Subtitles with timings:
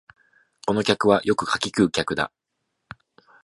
[0.65, 2.31] この客はよく柿食う客だ